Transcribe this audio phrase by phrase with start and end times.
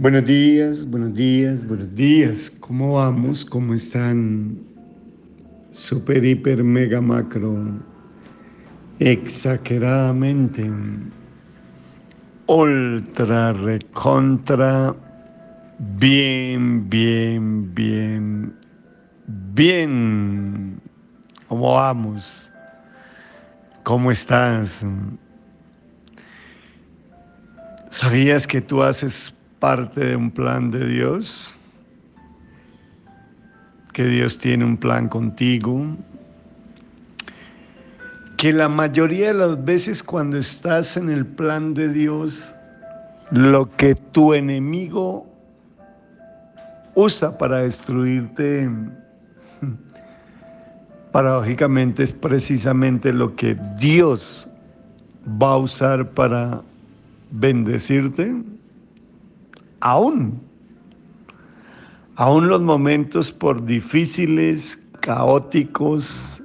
[0.00, 2.50] Buenos días, buenos días, buenos días.
[2.60, 3.44] ¿Cómo vamos?
[3.44, 4.58] ¿Cómo están?
[5.72, 7.66] Super, hiper, mega, macro.
[8.98, 10.72] Exageradamente.
[12.46, 14.96] Ultra, recontra.
[15.98, 18.54] Bien, bien, bien.
[19.52, 20.80] Bien.
[21.46, 22.50] ¿Cómo vamos?
[23.82, 24.80] ¿Cómo estás?
[27.90, 31.54] ¿Sabías que tú haces parte de un plan de Dios,
[33.92, 35.84] que Dios tiene un plan contigo,
[38.38, 42.54] que la mayoría de las veces cuando estás en el plan de Dios,
[43.30, 45.26] lo que tu enemigo
[46.94, 48.70] usa para destruirte,
[51.12, 54.48] paradójicamente es precisamente lo que Dios
[55.40, 56.62] va a usar para
[57.30, 58.34] bendecirte
[59.80, 60.40] aún,
[62.16, 66.42] aún los momentos por difíciles, caóticos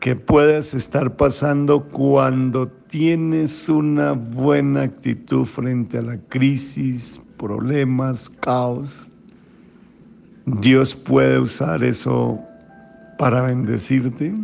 [0.00, 9.08] que puedas estar pasando cuando tienes una buena actitud frente a la crisis, problemas, caos,
[10.46, 12.40] Dios puede usar eso
[13.18, 14.34] para bendecirte.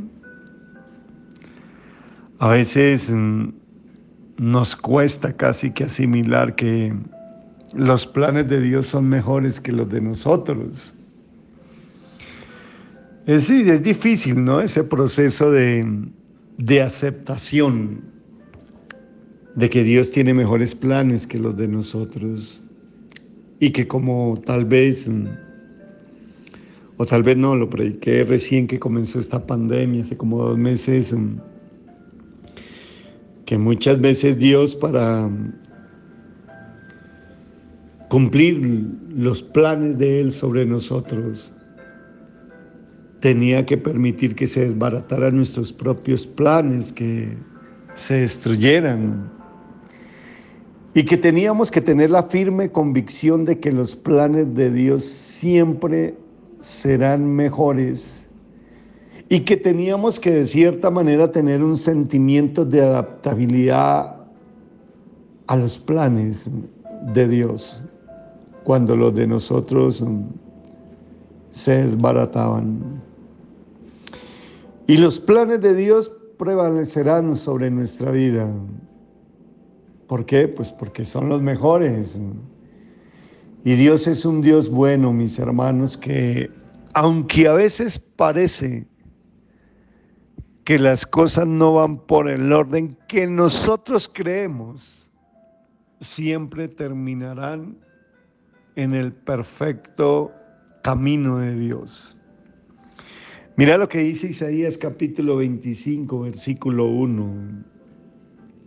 [2.39, 3.49] A veces mm,
[4.37, 6.93] nos cuesta casi que asimilar que
[7.77, 10.95] los planes de Dios son mejores que los de nosotros.
[13.27, 13.49] Es,
[13.83, 14.61] difícil, ¿no?
[14.61, 16.09] Ese proceso de,
[16.59, 18.03] de aceptación
[19.55, 22.61] de que Dios tiene mejores planes que los de nosotros
[23.61, 25.11] y que como tal vez,
[26.97, 31.15] o tal vez no, lo prediqué recién que comenzó esta pandemia, hace como dos meses,
[33.47, 35.31] que muchas veces Dios para
[38.15, 41.53] cumplir los planes de Él sobre nosotros,
[43.19, 47.37] tenía que permitir que se desbarataran nuestros propios planes, que
[47.97, 49.29] se destruyeran.
[50.95, 56.15] Y que teníamos que tener la firme convicción de que los planes de Dios siempre
[56.61, 58.29] serán mejores.
[59.29, 64.15] Y que teníamos que de cierta manera tener un sentimiento de adaptabilidad
[65.49, 66.49] a los planes
[67.13, 67.83] de Dios
[68.65, 70.23] cuando los de nosotros mm,
[71.51, 73.03] se desbarataban.
[74.87, 78.53] Y los planes de Dios prevalecerán sobre nuestra vida.
[80.09, 80.49] ¿Por qué?
[80.49, 82.19] Pues porque son los mejores.
[83.65, 86.51] Y Dios es un Dios bueno, mis hermanos, que
[86.93, 88.87] aunque a veces parece
[90.65, 95.11] que las cosas no van por el orden que nosotros creemos,
[96.01, 97.84] siempre terminarán
[98.77, 100.33] en el perfecto
[100.83, 102.17] camino de Dios.
[103.57, 107.65] Mira lo que dice Isaías capítulo 25, versículo 1.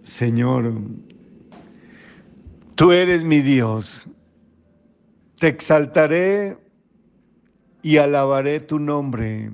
[0.03, 0.73] Señor,
[2.75, 4.07] tú eres mi Dios,
[5.40, 6.57] te exaltaré
[7.81, 9.51] y alabaré tu nombre,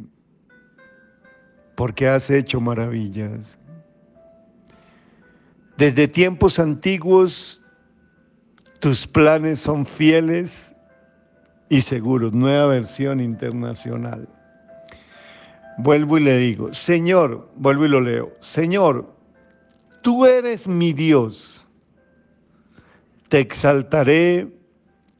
[1.75, 3.57] porque has hecho maravillas.
[5.77, 7.62] Desde tiempos antiguos
[8.83, 10.75] tus planes son fieles
[11.69, 12.33] y seguros.
[12.33, 14.27] Nueva versión internacional.
[15.77, 19.09] Vuelvo y le digo, Señor, vuelvo y lo leo, Señor,
[20.01, 21.65] tú eres mi Dios.
[23.29, 24.53] Te exaltaré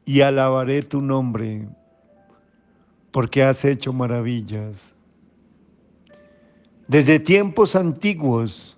[0.04, 1.66] y alabaré tu nombre,
[3.12, 4.94] porque has hecho maravillas.
[6.86, 8.76] Desde tiempos antiguos,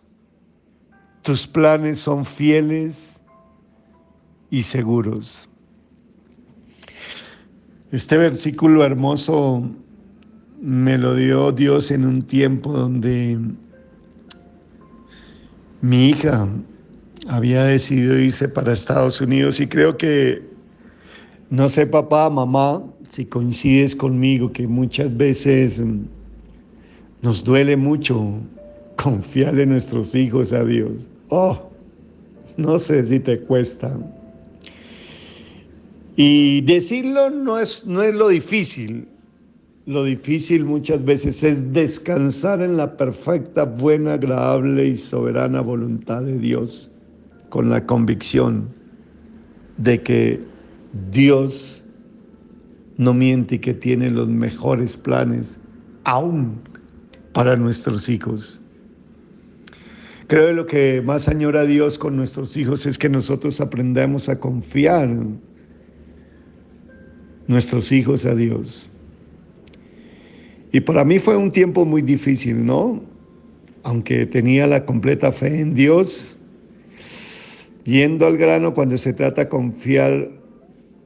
[1.22, 3.15] tus planes son fieles
[4.50, 5.48] y seguros.
[7.92, 9.70] Este versículo hermoso
[10.60, 13.38] me lo dio Dios en un tiempo donde
[15.80, 16.48] mi hija
[17.28, 20.42] había decidido irse para Estados Unidos y creo que,
[21.50, 25.80] no sé papá, mamá, si coincides conmigo, que muchas veces
[27.22, 28.40] nos duele mucho
[29.02, 31.06] confiar en nuestros hijos a Dios.
[31.28, 31.70] Oh,
[32.56, 33.96] no sé si te cuesta.
[36.16, 39.06] Y decirlo no es, no es lo difícil.
[39.84, 46.38] Lo difícil muchas veces es descansar en la perfecta, buena, agradable y soberana voluntad de
[46.38, 46.90] Dios
[47.50, 48.68] con la convicción
[49.76, 50.40] de que
[51.12, 51.84] Dios
[52.96, 55.60] no miente y que tiene los mejores planes
[56.04, 56.58] aún
[57.32, 58.60] para nuestros hijos.
[60.28, 64.40] Creo que lo que más añora Dios con nuestros hijos es que nosotros aprendamos a
[64.40, 65.14] confiar
[67.46, 68.88] nuestros hijos a Dios.
[70.72, 73.00] Y para mí fue un tiempo muy difícil, ¿no?
[73.82, 76.36] Aunque tenía la completa fe en Dios,
[77.84, 80.28] yendo al grano cuando se trata de confiar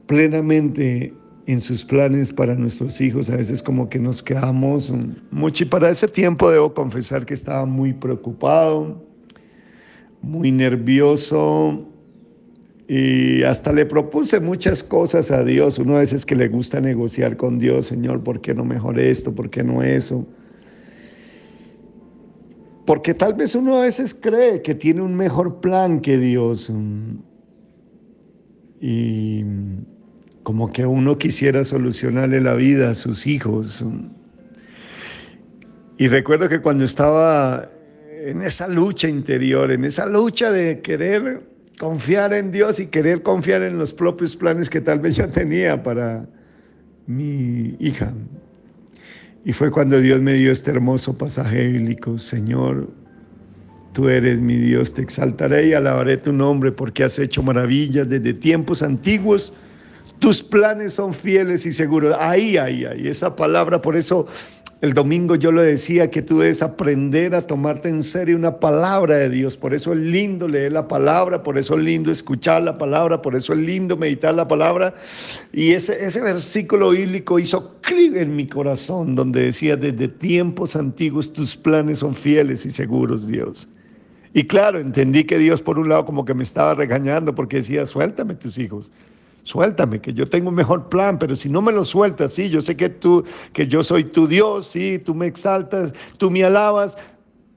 [0.07, 1.13] plenamente
[1.45, 4.91] en sus planes para nuestros hijos, a veces como que nos quedamos
[5.31, 9.03] mucho y para ese tiempo debo confesar que estaba muy preocupado,
[10.21, 11.87] muy nervioso,
[12.93, 15.79] y hasta le propuse muchas cosas a Dios.
[15.79, 19.33] Uno a veces que le gusta negociar con Dios, Señor, ¿por qué no mejor esto?
[19.33, 20.27] ¿Por qué no eso?
[22.85, 26.69] Porque tal vez uno a veces cree que tiene un mejor plan que Dios.
[28.81, 29.45] Y
[30.43, 33.85] como que uno quisiera solucionarle la vida a sus hijos.
[35.97, 37.71] Y recuerdo que cuando estaba
[38.25, 41.50] en esa lucha interior, en esa lucha de querer
[41.81, 45.81] confiar en Dios y querer confiar en los propios planes que tal vez yo tenía
[45.81, 46.27] para
[47.07, 48.13] mi hija.
[49.45, 52.87] Y fue cuando Dios me dio este hermoso pasaje bíblico, Señor,
[53.93, 58.35] tú eres mi Dios, te exaltaré y alabaré tu nombre porque has hecho maravillas desde
[58.35, 59.51] tiempos antiguos.
[60.19, 62.15] Tus planes son fieles y seguros.
[62.19, 64.27] Ahí, ahí, ahí, esa palabra, por eso
[64.81, 69.15] el domingo yo le decía que tú debes aprender a tomarte en serio una palabra
[69.17, 69.55] de Dios.
[69.55, 73.35] Por eso es lindo leer la palabra, por eso es lindo escuchar la palabra, por
[73.35, 74.95] eso es lindo meditar la palabra.
[75.53, 81.31] Y ese, ese versículo bíblico hizo clic en mi corazón, donde decía, desde tiempos antiguos
[81.31, 83.69] tus planes son fieles y seguros, Dios.
[84.33, 87.85] Y claro, entendí que Dios por un lado como que me estaba regañando porque decía,
[87.85, 88.91] suéltame tus hijos
[89.43, 92.61] suéltame, que yo tengo un mejor plan, pero si no me lo sueltas, sí, yo
[92.61, 93.23] sé que tú,
[93.53, 96.97] que yo soy tu Dios, sí, tú me exaltas, tú me alabas,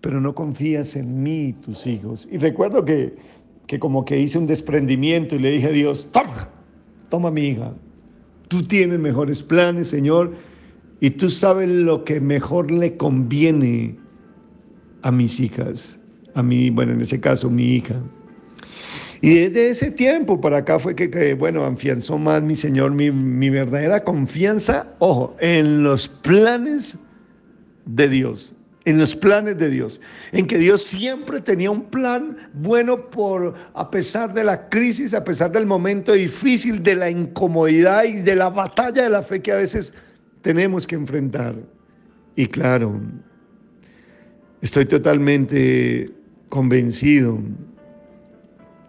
[0.01, 2.29] pero no confías en mí, tus hijos.
[2.31, 3.17] Y recuerdo que,
[3.67, 6.49] que como que hice un desprendimiento y le dije a Dios, toma,
[7.09, 7.73] toma mi hija,
[8.49, 10.33] tú tienes mejores planes, Señor,
[11.01, 13.97] y tú sabes lo que mejor le conviene
[15.03, 15.99] a mis hijas,
[16.35, 17.95] a mí, bueno, en ese caso, mi hija.
[19.25, 23.49] Y desde ese tiempo para acá fue que, bueno, afianzó más mi Señor mi, mi
[23.49, 26.99] verdadera confianza, ojo, en los planes
[27.87, 28.55] de Dios,
[28.85, 29.99] en los planes de Dios,
[30.33, 35.25] en que Dios siempre tenía un plan bueno por a pesar de la crisis, a
[35.25, 39.53] pesar del momento difícil, de la incomodidad y de la batalla de la fe que
[39.53, 39.95] a veces
[40.43, 41.57] tenemos que enfrentar.
[42.37, 43.01] Y claro,
[44.61, 46.11] estoy totalmente
[46.51, 47.39] convencido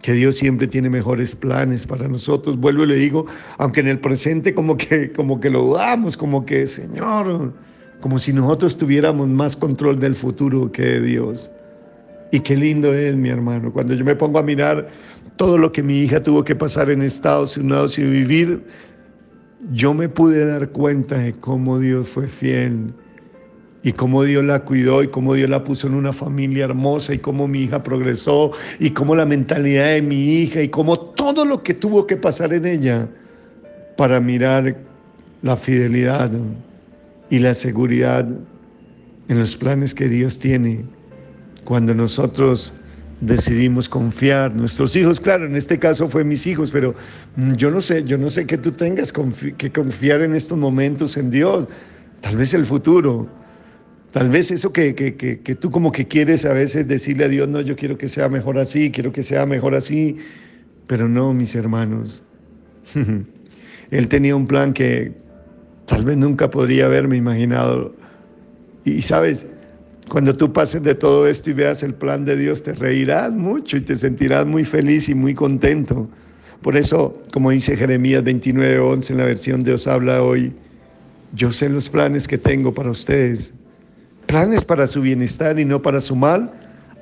[0.05, 2.59] que Dios siempre tiene mejores planes para nosotros.
[2.59, 3.25] Vuelvo y le digo,
[3.57, 7.51] aunque en el presente como que, como que lo dudamos, como que, Señor,
[8.01, 11.49] como si nosotros tuviéramos más control del futuro que Dios.
[12.31, 14.89] Y qué lindo es, mi hermano, cuando yo me pongo a mirar
[15.37, 18.63] todo lo que mi hija tuvo que pasar en Estados Unidos y vivir,
[19.71, 22.93] yo me pude dar cuenta de cómo Dios fue fiel
[23.85, 27.19] y cómo Dios la cuidó y cómo Dios la puso en una familia hermosa y
[27.19, 31.61] cómo mi hija progresó y cómo la mentalidad de mi hija y cómo todo lo
[31.61, 33.07] que tuvo que pasar en ella
[33.95, 34.75] para mirar
[35.43, 36.31] la fidelidad
[37.29, 38.27] y la seguridad
[39.27, 40.83] en los planes que Dios tiene
[41.63, 42.73] cuando nosotros
[43.21, 44.55] decidimos confiar.
[44.55, 46.95] Nuestros hijos, claro, en este caso fue mis hijos, pero
[47.55, 51.29] yo no sé, yo no sé que tú tengas que confiar en estos momentos en
[51.29, 51.67] Dios,
[52.21, 53.44] tal vez el futuro.
[54.15, 57.49] Tal vez eso que, que, que, tú como que quieres a veces decirle a Dios,
[57.49, 60.15] no, yo quiero que sea mejor así, quiero que sea mejor así,
[60.87, 62.23] pero no, mis hermanos.
[63.91, 65.11] Él tenía un plan que
[65.85, 67.93] tal vez nunca podría haberme imaginado.
[68.85, 69.47] Y sabes,
[70.07, 73.75] cuando tú pases de todo esto y veas el plan de Dios, te reirás mucho
[73.75, 76.07] y te sentirás muy feliz y muy contento.
[76.61, 80.53] Por eso, como dice Jeremías 29, 11 en la versión de Os habla hoy,
[81.33, 83.53] yo sé los planes que tengo para ustedes,
[84.25, 86.51] planes para su bienestar y no para su mal,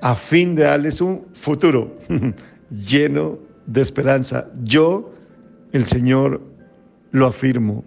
[0.01, 1.97] a fin de darles un futuro
[2.69, 4.47] lleno de esperanza.
[4.63, 5.11] Yo,
[5.71, 6.41] el Señor,
[7.11, 7.83] lo afirmo.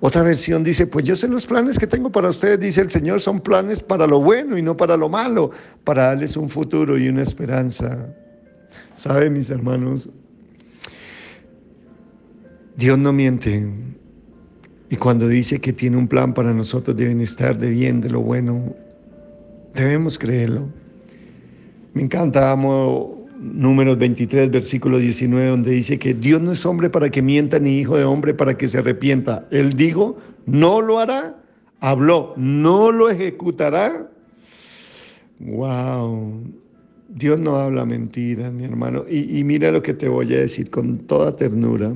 [0.00, 3.20] Otra versión dice, pues yo sé los planes que tengo para ustedes, dice el Señor,
[3.20, 5.50] son planes para lo bueno y no para lo malo,
[5.84, 8.14] para darles un futuro y una esperanza.
[8.94, 10.08] ¿Saben, mis hermanos?
[12.76, 13.64] Dios no miente.
[14.92, 18.20] Y cuando dice que tiene un plan para nosotros de bienestar, de bien, de lo
[18.20, 18.74] bueno,
[19.74, 20.68] debemos creerlo.
[21.94, 27.08] Me encanta, amo números 23, versículo 19, donde dice que Dios no es hombre para
[27.08, 29.48] que mienta, ni hijo de hombre para que se arrepienta.
[29.50, 31.42] Él dijo, no lo hará,
[31.80, 34.10] habló, no lo ejecutará.
[35.38, 36.52] Wow.
[37.08, 39.06] Dios no habla mentiras, mi hermano.
[39.08, 41.94] Y, y mira lo que te voy a decir con toda ternura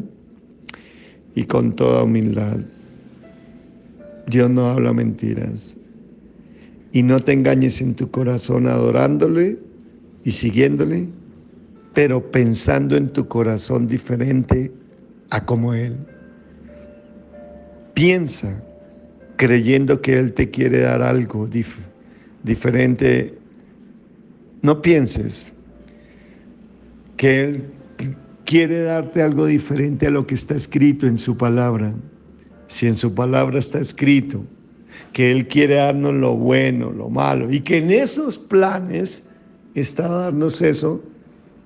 [1.34, 2.60] y con toda humildad.
[4.26, 5.76] Dios no habla mentiras.
[6.92, 9.58] Y no te engañes en tu corazón adorándole
[10.24, 11.08] y siguiéndole,
[11.94, 14.72] pero pensando en tu corazón diferente
[15.30, 15.96] a como Él.
[17.94, 18.62] Piensa
[19.36, 21.48] creyendo que Él te quiere dar algo
[22.42, 23.34] diferente.
[24.62, 25.52] No pienses
[27.16, 27.64] que Él
[28.44, 31.92] quiere darte algo diferente a lo que está escrito en su palabra.
[32.68, 34.44] Si en su palabra está escrito
[35.12, 39.24] que Él quiere darnos lo bueno, lo malo, y que en esos planes
[39.74, 41.02] está darnos eso,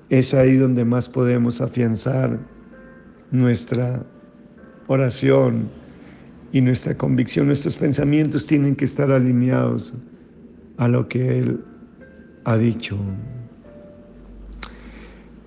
[0.08, 2.38] es ahí donde más podemos afianzar
[3.30, 4.04] nuestra
[4.88, 5.68] oración
[6.52, 7.46] y nuestra convicción.
[7.46, 9.94] Nuestros pensamientos tienen que estar alineados
[10.78, 11.64] a lo que Él
[12.44, 12.98] ha dicho.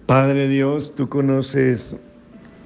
[0.05, 1.97] Padre Dios, tú conoces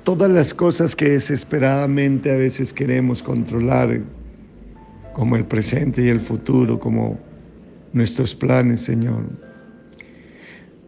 [0.08, 4.00] todas las cosas que desesperadamente a veces queremos controlar,
[5.14, 7.20] como el presente y el futuro, como
[7.92, 9.26] nuestros planes, Señor.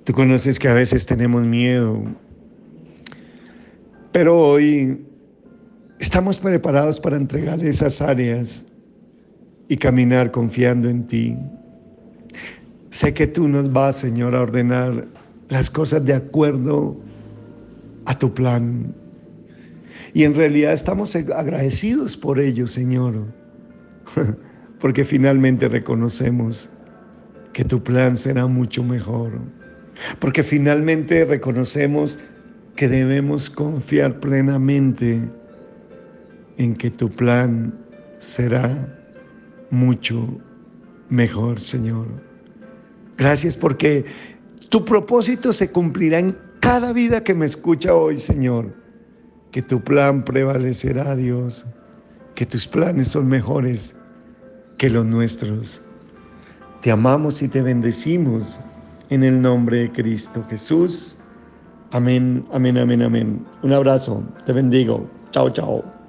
[0.05, 2.01] Tú conoces que a veces tenemos miedo,
[4.13, 5.05] pero hoy
[5.99, 8.65] estamos preparados para entregar esas áreas
[9.67, 11.37] y caminar confiando en ti.
[12.91, 15.07] Sé que tú nos vas, Señor, a ordenar
[15.49, 16.95] las cosas de acuerdo
[18.05, 18.95] a tu plan.
[20.13, 23.25] Y en realidad estamos agradecidos por ello, Señor,
[24.79, 26.69] porque finalmente reconocemos
[27.53, 29.31] que tu plan será mucho mejor,
[30.19, 32.19] porque finalmente reconocemos
[32.75, 35.19] que debemos confiar plenamente
[36.57, 37.73] en que tu plan
[38.19, 38.97] será
[39.69, 40.39] mucho
[41.09, 42.07] mejor, Señor.
[43.17, 44.05] Gracias porque
[44.69, 48.73] tu propósito se cumplirá en cada vida que me escucha hoy, Señor.
[49.51, 51.65] Que tu plan prevalecerá, Dios.
[52.35, 53.95] Que tus planes son mejores
[54.77, 55.81] que los nuestros.
[56.81, 58.59] Te amamos y te bendecimos
[59.09, 61.17] en el nombre de Cristo Jesús.
[61.91, 63.45] Amén, amén, amén, amén.
[63.63, 65.09] Un abrazo, te bendigo.
[65.31, 65.83] Chao, chao.